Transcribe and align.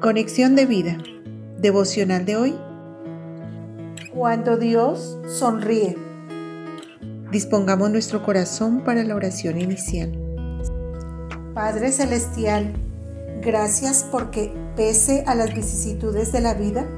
Conexión 0.00 0.56
de 0.56 0.64
vida. 0.64 0.96
Devocional 1.58 2.24
de 2.24 2.36
hoy. 2.36 2.58
Cuando 4.14 4.56
Dios 4.56 5.18
sonríe. 5.26 5.94
Dispongamos 7.30 7.90
nuestro 7.90 8.22
corazón 8.22 8.82
para 8.82 9.04
la 9.04 9.14
oración 9.14 9.60
inicial. 9.60 10.10
Padre 11.52 11.92
Celestial, 11.92 12.72
gracias 13.42 14.06
porque 14.10 14.50
pese 14.74 15.22
a 15.26 15.34
las 15.34 15.54
vicisitudes 15.54 16.32
de 16.32 16.40
la 16.40 16.54
vida, 16.54 16.88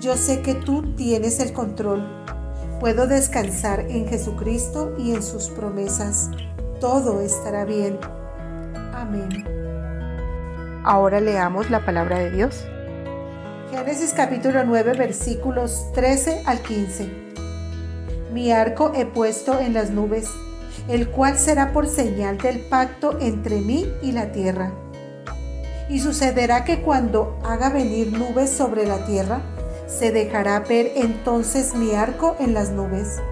yo 0.00 0.16
sé 0.16 0.42
que 0.42 0.54
tú 0.54 0.96
tienes 0.96 1.38
el 1.38 1.52
control. 1.52 2.04
Puedo 2.80 3.06
descansar 3.06 3.86
en 3.88 4.08
Jesucristo 4.08 4.96
y 4.98 5.12
en 5.12 5.22
sus 5.22 5.50
promesas. 5.50 6.30
Todo 6.80 7.20
estará 7.20 7.64
bien. 7.64 7.96
Amén. 8.92 9.73
Ahora 10.86 11.18
leamos 11.18 11.70
la 11.70 11.82
palabra 11.86 12.18
de 12.18 12.30
Dios. 12.30 12.62
Génesis 13.70 14.12
capítulo 14.12 14.64
9 14.64 14.92
versículos 14.92 15.90
13 15.94 16.42
al 16.44 16.60
15. 16.60 17.08
Mi 18.34 18.52
arco 18.52 18.92
he 18.94 19.06
puesto 19.06 19.58
en 19.58 19.72
las 19.72 19.88
nubes, 19.88 20.28
el 20.88 21.08
cual 21.08 21.38
será 21.38 21.72
por 21.72 21.86
señal 21.86 22.36
del 22.36 22.60
pacto 22.60 23.18
entre 23.18 23.62
mí 23.62 23.90
y 24.02 24.12
la 24.12 24.30
tierra. 24.30 24.72
Y 25.88 26.00
sucederá 26.00 26.64
que 26.64 26.82
cuando 26.82 27.38
haga 27.42 27.70
venir 27.70 28.12
nubes 28.12 28.50
sobre 28.50 28.84
la 28.84 29.06
tierra, 29.06 29.40
se 29.86 30.12
dejará 30.12 30.60
ver 30.60 30.92
entonces 30.96 31.74
mi 31.74 31.94
arco 31.94 32.36
en 32.38 32.52
las 32.52 32.72
nubes. 32.72 33.22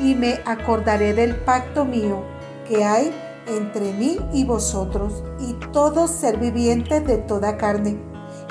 Y 0.00 0.16
me 0.16 0.40
acordaré 0.46 1.14
del 1.14 1.36
pacto 1.36 1.84
mío 1.84 2.24
que 2.66 2.84
hay 2.84 3.12
entre 3.46 3.92
mí 3.92 4.18
y 4.32 4.44
vosotros 4.44 5.22
y 5.40 5.54
todo 5.72 6.06
ser 6.06 6.38
viviente 6.38 7.00
de 7.00 7.18
toda 7.18 7.56
carne, 7.56 7.98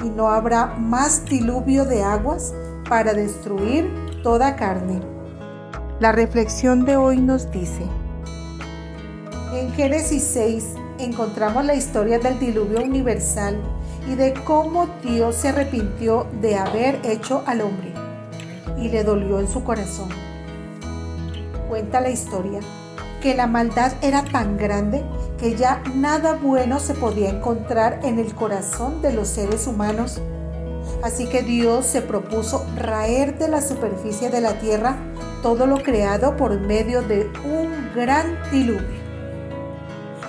y 0.04 0.10
no 0.10 0.30
habrá 0.30 0.68
más 0.78 1.26
diluvio 1.26 1.86
de 1.86 2.04
aguas 2.04 2.54
para 2.90 3.14
destruir 3.14 3.90
toda 4.24 4.56
carne. 4.56 5.02
La 6.00 6.12
reflexión 6.12 6.86
de 6.86 6.98
hoy 6.98 7.18
nos 7.18 7.52
dice, 7.52 7.84
en 9.54 9.72
Génesis 9.74 10.24
6 10.34 10.66
encontramos 11.00 11.66
la 11.66 11.76
historia 11.76 12.20
del 12.20 12.40
diluvio 12.40 12.82
universal 12.82 13.58
y 14.08 14.16
de 14.16 14.34
cómo 14.46 14.88
Dios 15.04 15.36
se 15.36 15.50
arrepintió 15.50 16.26
de 16.42 16.56
haber 16.56 17.00
hecho 17.04 17.44
al 17.46 17.62
hombre 17.62 17.94
y 18.78 18.90
le 18.90 19.04
dolió 19.04 19.40
en 19.40 19.48
su 19.48 19.64
corazón. 19.64 20.10
Cuenta 21.70 22.02
la 22.02 22.10
historia 22.10 22.60
que 23.22 23.36
la 23.36 23.48
maldad 23.48 23.94
era 24.02 24.24
tan 24.24 24.58
grande 24.58 25.04
que 25.40 25.56
ya 25.56 25.82
nada 25.96 26.34
bueno 26.34 26.80
se 26.80 26.94
podía 26.94 27.30
encontrar 27.30 28.00
en 28.04 28.20
el 28.20 28.34
corazón 28.36 29.02
de 29.02 29.14
los 29.14 29.28
seres 29.28 29.68
humanos. 29.68 30.20
Así 31.04 31.28
que 31.28 31.42
Dios 31.44 31.86
se 31.86 32.02
propuso 32.02 32.66
raer 32.76 33.38
de 33.38 33.48
la 33.48 33.62
superficie 33.62 34.30
de 34.30 34.42
la 34.42 34.60
tierra 34.60 34.98
todo 35.42 35.66
lo 35.66 35.82
creado 35.82 36.36
por 36.36 36.60
medio 36.60 37.02
de 37.02 37.32
un 37.46 37.92
gran 37.96 38.38
diluvio. 38.52 39.02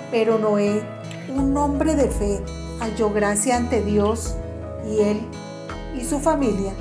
Pero 0.09 0.37
Noé, 0.37 0.83
un 1.35 1.55
hombre 1.57 1.95
de 1.95 2.09
fe, 2.09 2.39
halló 2.79 3.11
gracia 3.11 3.57
ante 3.57 3.81
Dios 3.81 4.35
y 4.87 5.01
él 5.01 5.21
y 5.95 6.03
su 6.03 6.19
familia 6.19 6.73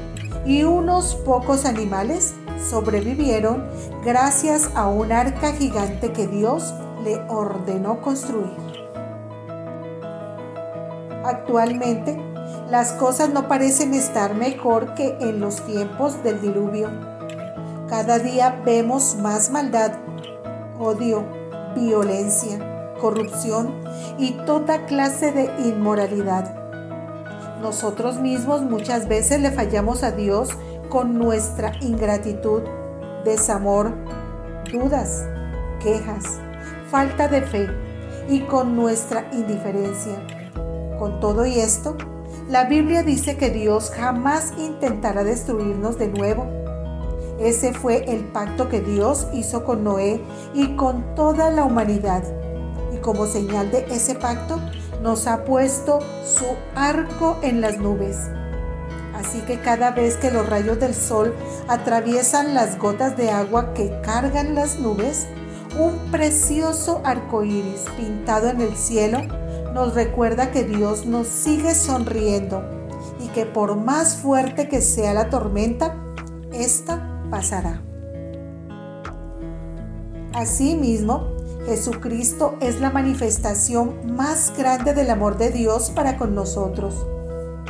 y 0.46 0.64
unos 0.64 1.14
pocos 1.14 1.64
animales 1.64 2.34
sobrevivieron 2.68 3.66
gracias 4.04 4.70
a 4.74 4.88
un 4.88 5.12
arca 5.12 5.52
gigante 5.52 6.12
que 6.12 6.26
Dios 6.26 6.74
le 7.04 7.16
ordenó 7.28 8.00
construir. 8.00 8.56
Actualmente, 11.24 12.18
las 12.70 12.92
cosas 12.92 13.30
no 13.30 13.48
parecen 13.48 13.94
estar 13.94 14.34
mejor 14.34 14.94
que 14.94 15.16
en 15.20 15.40
los 15.40 15.64
tiempos 15.66 16.22
del 16.22 16.40
diluvio. 16.40 16.88
Cada 17.88 18.18
día 18.18 18.62
vemos 18.64 19.16
más 19.16 19.50
maldad, 19.50 19.92
odio, 20.78 21.24
violencia, 21.76 22.94
corrupción 23.00 23.82
y 24.18 24.32
toda 24.46 24.86
clase 24.86 25.32
de 25.32 25.44
inmoralidad. 25.68 26.54
Nosotros 27.60 28.18
mismos 28.18 28.62
muchas 28.62 29.06
veces 29.06 29.40
le 29.40 29.52
fallamos 29.52 30.02
a 30.02 30.10
Dios 30.10 30.48
con 30.92 31.18
nuestra 31.18 31.72
ingratitud, 31.80 32.60
desamor, 33.24 33.94
dudas, 34.70 35.24
quejas, 35.82 36.38
falta 36.90 37.28
de 37.28 37.40
fe 37.40 37.66
y 38.28 38.40
con 38.40 38.76
nuestra 38.76 39.26
indiferencia. 39.32 40.12
Con 40.98 41.18
todo 41.18 41.46
y 41.46 41.58
esto, 41.60 41.96
la 42.50 42.66
Biblia 42.66 43.02
dice 43.02 43.38
que 43.38 43.48
Dios 43.48 43.90
jamás 43.90 44.52
intentará 44.58 45.24
destruirnos 45.24 45.96
de 45.96 46.08
nuevo. 46.08 46.46
Ese 47.40 47.72
fue 47.72 48.04
el 48.12 48.24
pacto 48.24 48.68
que 48.68 48.82
Dios 48.82 49.28
hizo 49.32 49.64
con 49.64 49.84
Noé 49.84 50.20
y 50.52 50.76
con 50.76 51.14
toda 51.14 51.50
la 51.50 51.64
humanidad. 51.64 52.22
Y 52.94 52.98
como 52.98 53.24
señal 53.24 53.70
de 53.70 53.86
ese 53.88 54.14
pacto, 54.14 54.60
nos 55.02 55.26
ha 55.26 55.46
puesto 55.46 56.00
su 56.22 56.44
arco 56.74 57.38
en 57.40 57.62
las 57.62 57.78
nubes 57.78 58.28
Así 59.22 59.38
que 59.42 59.60
cada 59.60 59.92
vez 59.92 60.16
que 60.16 60.32
los 60.32 60.48
rayos 60.48 60.80
del 60.80 60.94
sol 60.94 61.32
atraviesan 61.68 62.54
las 62.54 62.76
gotas 62.76 63.16
de 63.16 63.30
agua 63.30 63.72
que 63.72 64.00
cargan 64.02 64.56
las 64.56 64.80
nubes, 64.80 65.28
un 65.78 65.96
precioso 66.10 67.00
arco 67.04 67.44
iris 67.44 67.84
pintado 67.96 68.48
en 68.48 68.60
el 68.60 68.76
cielo 68.76 69.20
nos 69.72 69.94
recuerda 69.94 70.50
que 70.50 70.64
Dios 70.64 71.06
nos 71.06 71.28
sigue 71.28 71.74
sonriendo 71.74 72.64
y 73.24 73.28
que 73.28 73.46
por 73.46 73.76
más 73.76 74.16
fuerte 74.16 74.68
que 74.68 74.80
sea 74.80 75.14
la 75.14 75.30
tormenta, 75.30 75.94
esta 76.52 77.22
pasará. 77.30 77.80
Asimismo, 80.34 81.28
Jesucristo 81.64 82.56
es 82.60 82.80
la 82.80 82.90
manifestación 82.90 84.16
más 84.16 84.52
grande 84.58 84.94
del 84.94 85.10
amor 85.10 85.38
de 85.38 85.50
Dios 85.50 85.90
para 85.90 86.16
con 86.18 86.34
nosotros. 86.34 87.06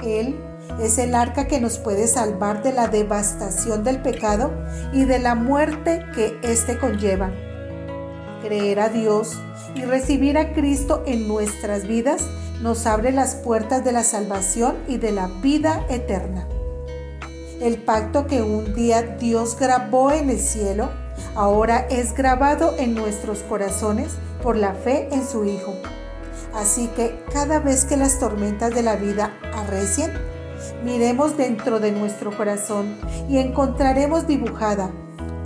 Él 0.03 0.35
es 0.81 0.99
el 0.99 1.15
arca 1.15 1.47
que 1.47 1.61
nos 1.61 1.79
puede 1.79 2.07
salvar 2.07 2.63
de 2.63 2.73
la 2.73 2.89
devastación 2.89 3.85
del 3.85 4.01
pecado 4.01 4.53
y 4.93 5.05
de 5.05 5.19
la 5.19 5.35
muerte 5.35 6.05
que 6.15 6.39
éste 6.43 6.79
conlleva. 6.79 7.31
Creer 8.43 8.81
a 8.81 8.89
Dios 8.89 9.39
y 9.75 9.83
recibir 9.83 10.39
a 10.39 10.53
Cristo 10.53 11.03
en 11.07 11.29
nuestras 11.29 11.87
vidas 11.87 12.27
nos 12.61 12.87
abre 12.87 13.13
las 13.13 13.35
puertas 13.37 13.85
de 13.85 13.93
la 13.93 14.05
salvación 14.05 14.77
y 14.89 14.99
de 14.99 15.13
la 15.13 15.29
vida 15.43 15.85
eterna. 15.89 16.49
El 17.61 17.79
pacto 17.79 18.27
que 18.27 18.43
un 18.43 18.75
día 18.75 19.03
Dios 19.03 19.57
grabó 19.59 20.11
en 20.11 20.31
el 20.31 20.41
cielo, 20.41 20.91
ahora 21.37 21.87
es 21.91 22.13
grabado 22.15 22.75
en 22.79 22.95
nuestros 22.95 23.41
corazones 23.41 24.13
por 24.43 24.57
la 24.57 24.75
fe 24.75 25.09
en 25.13 25.27
su 25.27 25.45
Hijo. 25.45 25.75
Así 26.55 26.89
que 26.89 27.25
cada 27.33 27.61
vez 27.61 27.85
que 27.85 27.97
las 27.97 28.19
tormentas 28.19 28.75
de 28.75 28.83
la 28.83 28.97
vida 28.97 29.33
arrecien, 29.55 30.13
miremos 30.85 31.37
dentro 31.37 31.81
de 31.81 31.93
nuestro 31.93 32.37
corazón 32.37 32.97
y 33.29 33.39
encontraremos 33.39 34.27
dibujada 34.27 34.91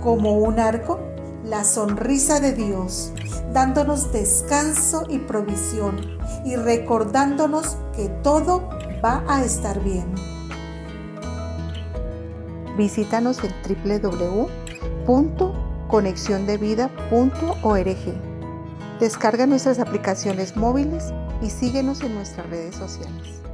como 0.01 0.37
un 0.37 0.59
arco 0.59 0.99
la 1.43 1.63
sonrisa 1.63 2.39
de 2.39 2.53
Dios, 2.53 3.13
dándonos 3.53 4.11
descanso 4.11 5.05
y 5.09 5.19
provisión 5.19 6.17
y 6.45 6.55
recordándonos 6.55 7.77
que 7.95 8.09
todo 8.21 8.69
va 9.03 9.23
a 9.27 9.43
estar 9.43 9.83
bien. 9.83 10.13
Visítanos 12.77 13.39
en 13.43 13.51
www.conexiondevida.org. 15.07 17.97
Descarga 18.99 19.45
nuestras 19.45 19.79
aplicaciones 19.79 20.57
móviles 20.57 21.13
y 21.41 21.49
síguenos 21.49 22.01
en 22.01 22.13
nuestras 22.15 22.49
redes 22.49 22.75
sociales. 22.75 23.46